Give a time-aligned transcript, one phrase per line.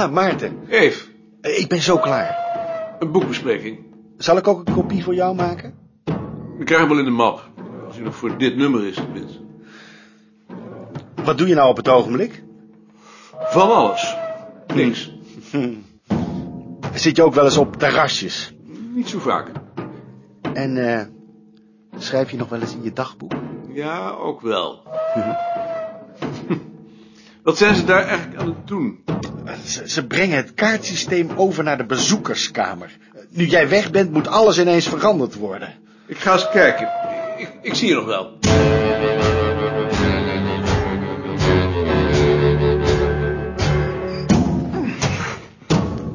[0.00, 0.58] Ah, Maarten.
[0.68, 1.08] Eve,
[1.40, 2.38] Eh, Ik ben zo klaar.
[2.98, 3.78] een boekbespreking.
[4.16, 5.74] Zal ik ook een kopie voor jou maken?
[6.58, 7.48] Ik krijg hem wel in de map.
[7.86, 9.38] Als hij nog voor dit nummer is, tenminste.
[11.24, 12.42] Wat doe je nou op het ogenblik?
[13.38, 14.16] Van alles.
[14.74, 15.12] Niks.
[16.94, 18.54] Zit je ook wel eens op terrasjes?
[18.94, 19.50] Niet zo vaak.
[20.52, 21.04] En eh,
[21.98, 23.32] schrijf je nog wel eens in je dagboek?
[23.72, 24.82] Ja, ook wel.
[27.42, 29.04] Wat zijn ze daar eigenlijk aan het doen?
[29.70, 32.90] Ze, ze brengen het kaartsysteem over naar de bezoekerskamer.
[33.28, 35.74] Nu jij weg bent, moet alles ineens veranderd worden.
[36.06, 36.88] Ik ga eens kijken.
[37.36, 38.38] Ik, ik zie je nog wel.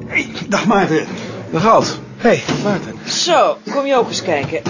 [0.07, 1.05] Hey, dag Maarten.
[1.51, 1.99] Dag Alt.
[2.17, 2.93] Hey, Maarten.
[3.05, 4.61] Zo, kom je ook eens kijken.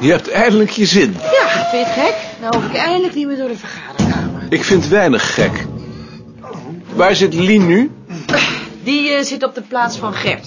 [0.00, 1.12] Je hebt eindelijk je zin.
[1.12, 2.14] Ja, vind je het gek?
[2.40, 4.42] Nou hoef ik eindelijk niet meer door de vergaderkamer.
[4.48, 5.66] Ik vind weinig gek.
[6.94, 7.90] Waar zit Lien nu?
[8.82, 10.46] Die eh, zit op de plaats van Gert.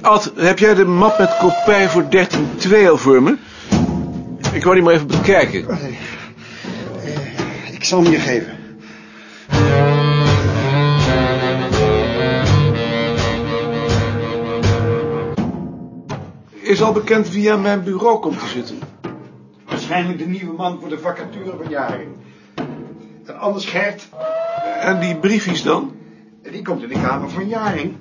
[0.00, 3.36] Alt, heb jij de map met kopij voor 13.2 al voor me?
[4.52, 5.78] Ik wou die maar even bekijken.
[7.72, 8.52] Ik zal hem je geven.
[16.50, 18.78] Is al bekend wie aan mijn bureau komt te zitten.
[19.66, 22.08] Waarschijnlijk de nieuwe man voor de vacature van Jaring.
[23.26, 24.08] En anders Gert,
[24.84, 25.92] En die briefjes dan?
[26.50, 27.94] die komt in de kamer van Jaring.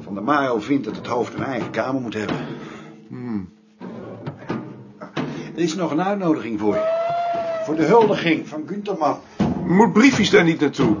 [0.00, 2.36] Van der Marel vindt dat het hoofd een eigen kamer moet hebben.
[3.08, 3.48] Hmm.
[5.54, 6.82] Er is nog een uitnodiging voor je.
[7.64, 9.18] Voor de huldiging van Gunterman.
[9.66, 10.96] Moet briefjes daar niet naartoe?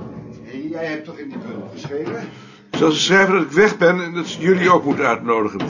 [0.70, 2.28] Jij hebt toch in die bundel geschreven?
[2.70, 5.60] Zal ze schrijven dat ik weg ben en dat ze jullie ook moeten uitnodigen.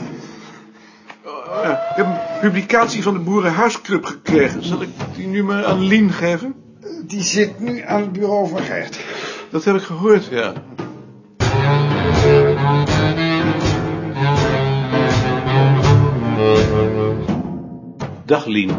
[1.63, 1.71] Ja.
[1.71, 4.63] Ik heb een publicatie van de Boerenhuisclub gekregen.
[4.63, 6.58] Zal ik die nu maar aan Lien geven?
[7.09, 8.99] Die zit nu aan het bureau van Gert.
[9.51, 10.53] Dat heb ik gehoord, ja.
[18.25, 18.71] Dag Lien.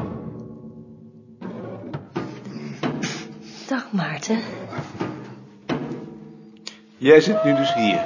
[3.68, 4.38] Dag Maarten.
[6.98, 8.00] Jij zit nu dus hier.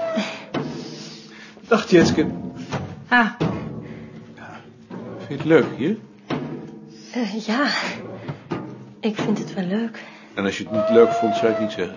[1.68, 2.26] Dag Jetske.
[3.08, 3.30] Ah,
[5.18, 5.96] Vind je het leuk hier?
[7.12, 7.66] eh, ja.
[9.00, 10.02] Ik vind het wel leuk.
[10.34, 11.96] En als je het niet leuk vond, zou ik niet zeggen.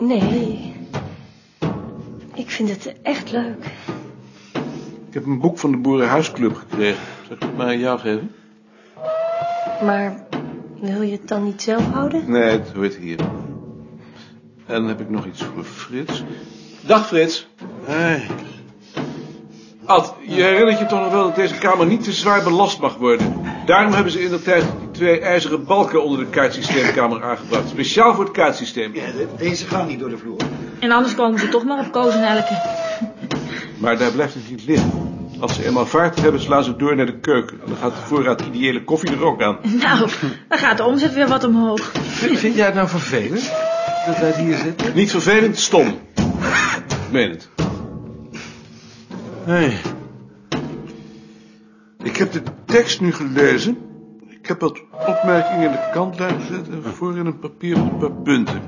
[0.00, 0.74] Nee.
[2.34, 3.64] Ik vind het echt leuk.
[5.08, 7.02] Ik heb een boek van de Boerenhuisclub gekregen.
[7.26, 8.34] Zal ik het maar aan jou geven?
[9.84, 10.26] Maar
[10.80, 12.30] wil je het dan niet zelf houden?
[12.30, 13.18] Nee, het hoort hier.
[14.66, 16.24] En dan heb ik nog iets voor Frits.
[16.80, 17.48] Dag Frits.
[17.84, 18.26] Hey.
[19.84, 22.96] Ad, je herinnert je toch nog wel dat deze kamer niet te zwaar belast mag
[22.96, 23.42] worden.
[23.66, 27.68] Daarom hebben ze in de tijd twee ijzeren balken onder de kaartsysteemkamer aangebracht.
[27.68, 28.94] Speciaal voor het kaartsysteem.
[28.94, 30.36] Ja, de- deze gaan niet door de vloer.
[30.78, 32.62] En anders komen ze toch maar op kozen elke.
[33.78, 34.90] Maar daar blijft het niet liggen.
[35.40, 37.60] Als ze eenmaal vaart hebben, slaan ze door naar de keuken.
[37.60, 39.58] En dan gaat de voorraad ideële koffie er ook aan.
[39.62, 40.08] Nou,
[40.48, 41.90] dan gaat de omzet weer wat omhoog.
[42.32, 43.52] Vind jij het nou vervelend
[44.06, 44.94] dat wij hier zitten?
[44.94, 45.86] Niet vervelend, stom.
[45.86, 47.48] Ik meen het.
[49.44, 49.76] Hey.
[52.02, 53.78] Ik heb de tekst nu gelezen.
[54.44, 57.98] Ik heb wat opmerkingen in de kantlijn gezet en voor in een papier met een
[57.98, 58.62] paar punten.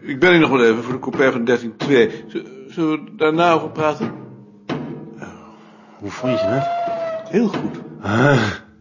[0.00, 1.54] Ik ben hier nog wel even voor de kopij van 13.2.
[2.28, 2.36] Z-
[2.68, 4.12] Zullen we daarna over praten?
[5.98, 6.64] Hoe vond je het?
[7.30, 7.80] Heel goed.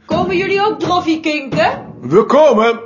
[0.05, 1.85] Komen jullie ook droffie kinken?
[2.01, 2.79] We komen!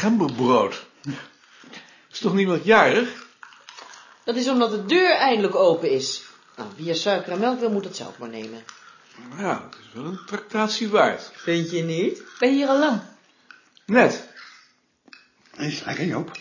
[0.00, 0.86] Gemberbrood.
[2.10, 3.26] Is toch niemand jarig?
[4.24, 6.22] Dat is omdat de deur eindelijk open is.
[6.56, 8.64] Nou, wie er suiker en melk wil, moet het zelf maar nemen.
[9.36, 11.30] Ja, het is wel een tractatie waard.
[11.34, 12.22] Vind je niet?
[12.38, 13.00] Ben je hier al lang?
[13.86, 14.28] Net.
[15.56, 16.36] Is lekker, Joop.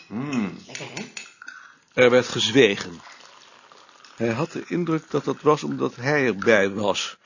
[0.67, 1.05] Lekker, hè?
[1.93, 3.01] Er werd gezwegen.
[4.15, 7.17] Hij had de indruk dat dat was omdat hij erbij was.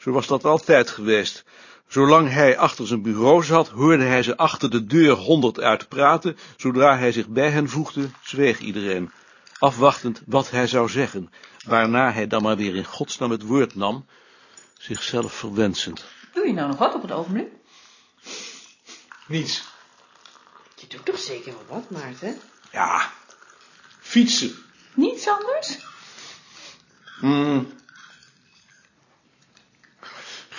[0.00, 1.44] Zo was dat altijd geweest.
[1.88, 6.36] Zolang hij achter zijn bureau zat, hoorde hij ze achter de deur honderd uitpraten.
[6.56, 9.12] Zodra hij zich bij hen voegde, zweeg iedereen.
[9.58, 11.30] Afwachtend wat hij zou zeggen,
[11.66, 14.06] waarna hij dan maar weer in godsnaam het woord nam,
[14.78, 16.04] zichzelf verwensend.
[16.32, 17.48] Doe je nou nog wat op het ogenblik?
[19.26, 19.64] Niets.
[20.74, 22.40] Je doet toch zeker wel wat, Maarten?
[22.72, 23.12] Ja,
[24.00, 24.54] fietsen.
[24.94, 25.78] Niets anders?
[27.20, 27.79] Hmm.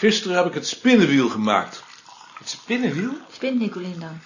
[0.02, 1.84] Gisteren heb ik het spinnenwiel gemaakt.
[2.38, 3.14] Het spinnenwiel?
[3.32, 4.20] Spin Nicolien dan.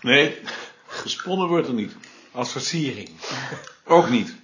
[0.00, 0.40] Nee,
[0.86, 1.92] gesponnen wordt er niet.
[2.32, 3.10] Als versiering.
[3.84, 4.36] Ook niet.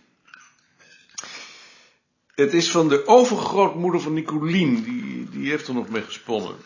[2.34, 6.56] Het is van de overgrootmoeder van Nicolien, die, die heeft er nog mee gesponnen.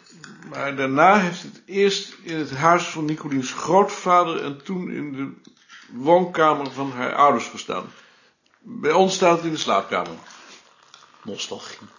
[0.49, 5.51] Maar daarna heeft het eerst in het huis van Nicoliens grootvader en toen in de
[5.93, 7.93] woonkamer van haar ouders gestaan.
[8.61, 10.17] Bij ons staat het in de slaapkamer.
[11.23, 11.97] Nostalgie.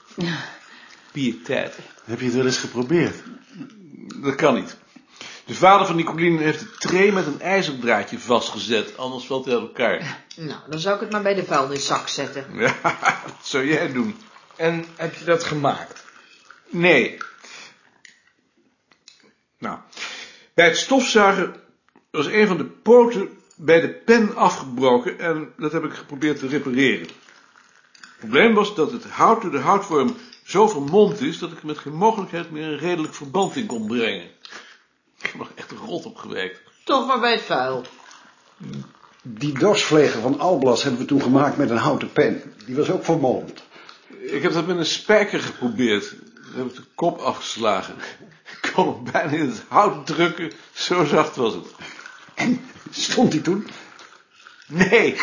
[1.12, 1.76] Pietijd.
[2.04, 3.16] Heb je het wel eens geprobeerd?
[4.22, 4.78] Dat kan niet.
[5.46, 9.64] De vader van Nicolien heeft de tray met een ijzerdraadje vastgezet, anders valt hij uit
[9.64, 10.24] elkaar.
[10.36, 12.46] Nou, dan zou ik het maar bij de vuilniszak zetten.
[12.60, 12.76] Ja,
[13.24, 14.16] wat zou jij doen?
[14.56, 16.06] En heb je dat gemaakt?
[16.68, 17.18] Nee.
[19.58, 19.78] Nou,
[20.54, 21.56] bij het stofzuigen
[22.12, 26.48] was een van de poten bij de pen afgebroken en dat heb ik geprobeerd te
[26.48, 27.08] repareren.
[28.20, 31.66] Het probleem was dat het hout door de houtworm zo vermomd is dat ik er
[31.66, 34.30] met geen mogelijkheid meer een redelijk verband in kon brengen.
[35.18, 36.62] Ik heb er echt rot op gewerkt.
[36.84, 37.84] Toch maar bij het vuil.
[39.22, 42.54] Die dorsvleger van Alblas hebben we toen gemaakt met een houten pen.
[42.66, 43.64] Die was ook vermolmd.
[44.20, 46.16] Ik heb dat met een spijker geprobeerd.
[46.36, 47.96] Daar heb ik de kop afgeslagen.
[48.62, 51.68] Ik kon hem bijna in het hout drukken, zo zacht was het.
[52.90, 53.68] Stond die toen?
[54.68, 55.16] Nee.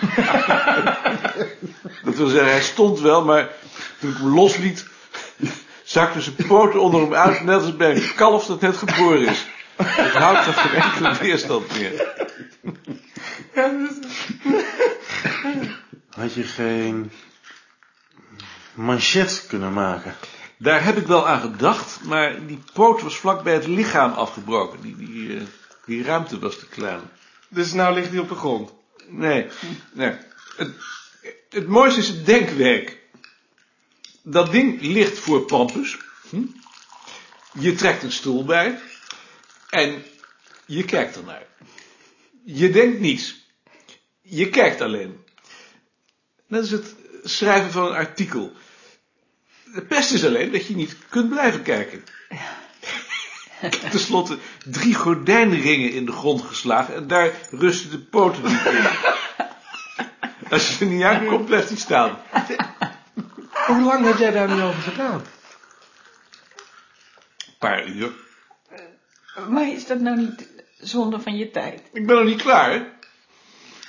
[2.04, 3.48] dat wil zeggen, hij stond wel, maar
[4.00, 4.86] toen ik hem losliet,
[5.84, 9.46] zakte zijn poten onder hem uit, net als bij een kalf dat net geboren is.
[9.82, 12.06] Het hout gaf geen enkele weerstand meer.
[16.10, 17.10] Had je geen
[18.74, 20.14] manchet kunnen maken?
[20.58, 24.80] Daar heb ik wel aan gedacht, maar die poot was vlak bij het lichaam afgebroken.
[24.80, 25.42] Die, die, eh,
[25.84, 27.00] die ruimte was te klein.
[27.48, 28.72] Dus nou ligt hij op de grond.
[29.08, 29.46] Nee,
[29.92, 30.16] nee.
[30.56, 30.74] Het,
[31.48, 32.98] het mooiste is het denkwerk.
[34.22, 35.96] Dat ding ligt voor Pampus.
[36.30, 36.42] Hm?
[37.60, 38.80] Je trekt een stoel bij.
[39.70, 40.02] En
[40.66, 41.46] je kijkt ernaar.
[42.44, 43.46] Je denkt niets.
[44.22, 45.24] Je kijkt alleen.
[46.46, 48.52] Net als het schrijven van een artikel.
[49.74, 52.04] De pest is alleen dat je niet kunt blijven kijken.
[53.70, 58.86] heb tenslotte drie gordijnringen in de grond geslagen en daar rusten de poten niet in.
[60.50, 62.18] Als je er niet aankomt, blijft hij staan.
[63.66, 65.22] Hoe lang heb jij daar nu over gedaan?
[67.46, 68.12] Een paar uur.
[69.48, 71.82] Maar is dat nou niet zonde van je tijd?
[71.92, 72.78] Ik ben nog niet klaar, hè?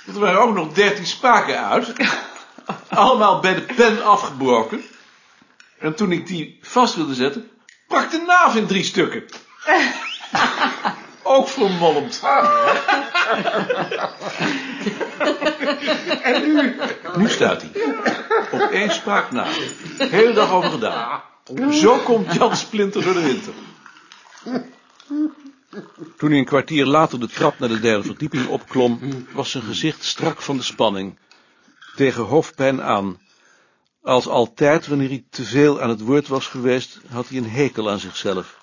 [0.04, 1.92] Want er waren ook nog dertien spaken uit.
[2.88, 4.82] Allemaal bij de pen afgebroken.
[5.78, 7.50] En toen ik die vast wilde zetten,
[7.88, 9.24] brak de naaf in drie stukken.
[11.22, 12.20] Ook vermolmd.
[16.22, 16.76] En nu?
[17.16, 17.94] Nu staat hij.
[18.50, 19.46] Op één spraak na.
[19.98, 21.22] Hele dag over gedaan.
[21.70, 23.52] Zo komt Jan Splinter door de winter.
[26.16, 29.00] Toen hij een kwartier later de trap naar de derde verdieping opklom,
[29.32, 31.18] was zijn gezicht strak van de spanning.
[31.96, 33.20] Tegen hoofdpijn aan.
[34.02, 37.90] Als altijd, wanneer hij te veel aan het woord was geweest, had hij een hekel
[37.90, 38.59] aan zichzelf.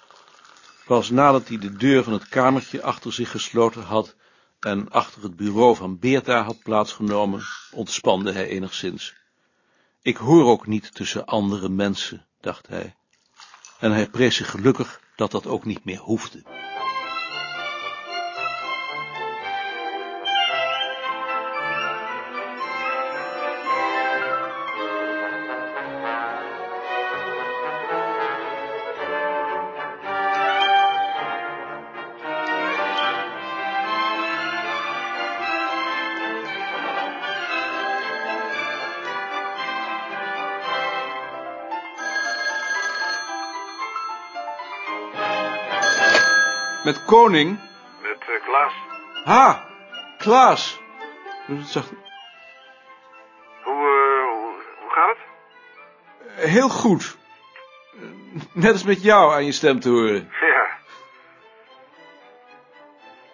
[0.88, 4.15] Pas nadat hij de deur van het kamertje achter zich gesloten had
[4.60, 9.15] en achter het bureau van Beerta had plaatsgenomen, ontspande hij enigszins.
[10.01, 12.96] Ik hoor ook niet tussen andere mensen, dacht hij.
[13.79, 16.44] En hij prees zich gelukkig dat dat ook niet meer hoefde.
[46.88, 47.60] Met koning?
[48.01, 48.74] Met eh, Klaas.
[49.24, 49.65] Ha,
[50.17, 50.82] Klaas.
[51.63, 51.91] Zacht.
[53.63, 56.50] Hoe, eh, hoe, hoe gaat het?
[56.50, 57.17] Heel goed.
[58.53, 60.32] Net als met jou aan je stem te horen.
[60.41, 60.77] Ja.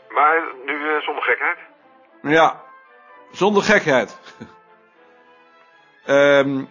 [0.10, 1.58] Maar nu eh, zonder gekheid?
[2.22, 2.62] Ja,
[3.32, 4.18] zonder gekheid.
[6.06, 6.64] Ehm,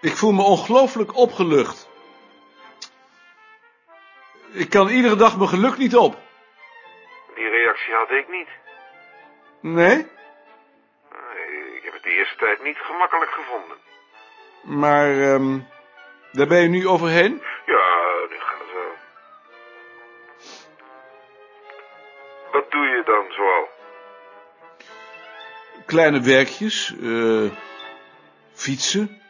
[0.00, 1.88] ik voel me ongelooflijk opgelucht.
[4.52, 6.16] Ik kan iedere dag mijn geluk niet op.
[7.34, 8.48] Die reactie had ik niet.
[9.60, 9.98] Nee?
[11.76, 13.76] Ik heb het de eerste tijd niet gemakkelijk gevonden.
[14.62, 15.58] Maar ehm,
[16.32, 17.42] daar ben je nu overheen?
[17.66, 17.86] Ja,
[18.30, 18.94] nu gaat het wel.
[22.52, 23.68] Wat doe je dan zoal?
[25.86, 27.50] Kleine werkjes, eh,
[28.54, 29.22] fietsen,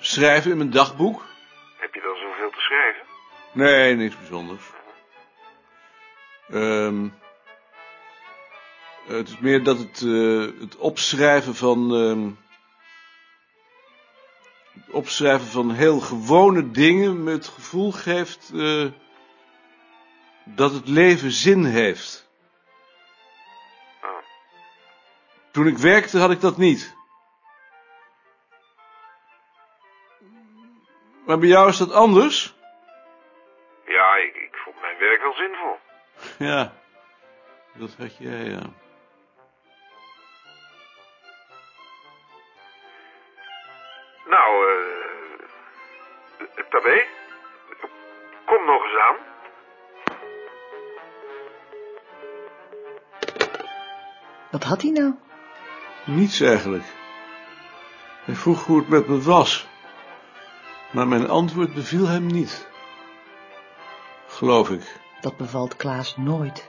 [0.00, 1.22] schrijven in mijn dagboek.
[1.76, 3.06] Heb je dan zoveel te schrijven?
[3.52, 4.62] Nee, niks bijzonders.
[6.48, 7.08] Ehm,
[9.08, 11.94] Eh, het is meer dat het, eh, het opschrijven van...
[11.94, 12.30] ehm,
[14.80, 18.50] het opschrijven van heel gewone dingen me het gevoel geeft...
[18.54, 18.86] eh,
[20.44, 22.28] dat het leven zin heeft.
[25.52, 26.96] Toen ik werkte had ik dat niet.
[31.26, 32.54] Maar bij jou is dat anders?
[34.98, 35.78] Mijn werk wel zinvol.
[36.48, 36.72] Ja,
[37.74, 38.62] dat had jij, ja.
[44.26, 44.88] Nou, eh...
[46.70, 47.06] Tabé?
[48.44, 49.16] Kom nog eens aan.
[54.50, 55.14] Wat had hij nou?
[56.04, 56.84] Niets eigenlijk.
[58.24, 59.66] Hij vroeg hoe het met me was.
[60.90, 62.68] Maar mijn antwoord beviel hem niet.
[64.38, 65.00] Geloof ik.
[65.20, 66.68] Dat bevalt Klaas nooit.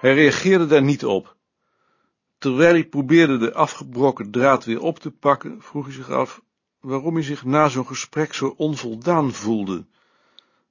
[0.00, 1.36] Hij reageerde daar niet op.
[2.38, 6.42] Terwijl hij probeerde de afgebroken draad weer op te pakken, vroeg hij zich af
[6.80, 9.86] waarom hij zich na zo'n gesprek zo onvoldaan voelde.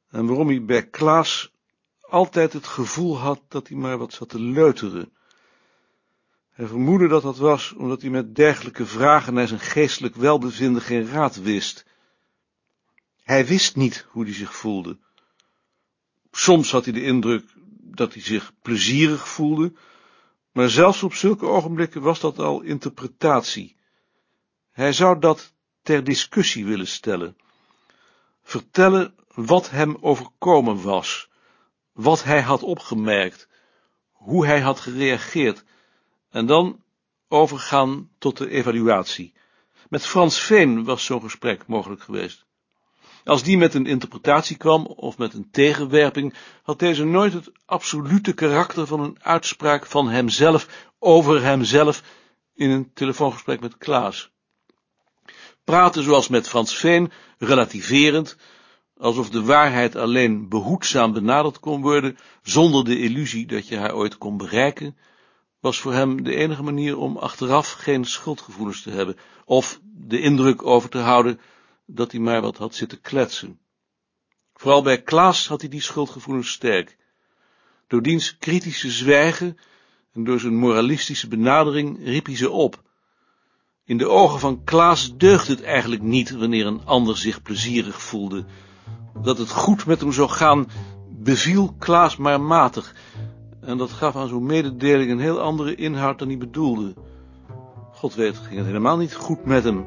[0.10, 1.54] En waarom hij bij Klaas
[2.02, 5.14] altijd het gevoel had dat hij maar wat zat te leuteren.
[6.52, 11.08] Hij vermoedde dat dat was omdat hij met dergelijke vragen naar zijn geestelijk welbevinden geen
[11.08, 11.86] raad wist.
[13.24, 14.98] Hij wist niet hoe hij zich voelde.
[16.32, 17.46] Soms had hij de indruk
[17.82, 19.74] dat hij zich plezierig voelde,
[20.52, 23.76] maar zelfs op zulke ogenblikken was dat al interpretatie.
[24.72, 27.38] Hij zou dat ter discussie willen stellen.
[28.44, 31.30] Vertellen wat hem overkomen was,
[31.92, 33.48] wat hij had opgemerkt,
[34.12, 35.64] hoe hij had gereageerd,
[36.32, 36.84] en dan
[37.28, 39.34] overgaan tot de evaluatie.
[39.90, 42.46] Met Frans Veen was zo'n gesprek mogelijk geweest.
[43.24, 46.34] Als die met een interpretatie kwam of met een tegenwerping,
[46.64, 52.04] had deze nooit het absolute karakter van een uitspraak van hemzelf over hemzelf
[52.54, 54.32] in een telefoongesprek met Klaas.
[55.64, 58.38] Praten zoals met Frans Veen, relativerend,
[58.98, 64.18] alsof de waarheid alleen behoedzaam benaderd kon worden, zonder de illusie dat je haar ooit
[64.18, 64.98] kon bereiken,
[65.62, 70.66] was voor hem de enige manier om achteraf geen schuldgevoelens te hebben, of de indruk
[70.66, 71.40] over te houden
[71.86, 73.60] dat hij maar wat had zitten kletsen.
[74.54, 76.98] Vooral bij Klaas had hij die schuldgevoelens sterk.
[77.88, 79.58] Door diens kritische zwijgen
[80.14, 82.84] en door zijn moralistische benadering riep hij ze op.
[83.86, 88.46] In de ogen van Klaas deugde het eigenlijk niet wanneer een ander zich plezierig voelde.
[89.22, 90.68] Dat het goed met hem zou gaan,
[91.10, 92.96] beviel Klaas maar matig,
[93.62, 96.94] en dat gaf aan zo'n mededeling een heel andere inhoud dan hij bedoelde.
[97.92, 99.86] God weet, ging het helemaal niet goed met hem,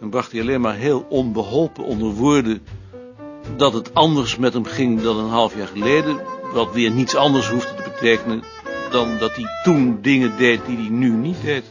[0.00, 2.62] en bracht hij alleen maar heel onbeholpen onder woorden
[3.56, 6.20] dat het anders met hem ging dan een half jaar geleden,
[6.52, 8.42] wat weer niets anders hoefde te betekenen
[8.90, 11.64] dan dat hij toen dingen deed die hij nu niet deed.